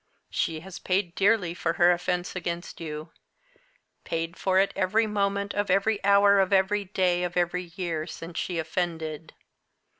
She 0.31 0.61
has 0.61 0.79
paid 0.79 1.13
dearly 1.13 1.53
for 1.53 1.73
her 1.73 1.91
offence 1.91 2.35
against 2.35 2.81
you 2.81 3.11
paid 4.03 4.35
for 4.35 4.57
it 4.57 4.73
every 4.75 5.05
moment 5.05 5.53
of 5.53 5.69
every 5.69 6.03
hour 6.03 6.39
of 6.39 6.51
every 6.51 6.85
day 6.85 7.21
of 7.23 7.37
every 7.37 7.71
year 7.75 8.07
since 8.07 8.39
she 8.39 8.57
offended. 8.57 9.35